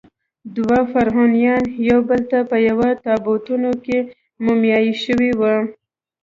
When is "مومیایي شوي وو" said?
4.43-5.55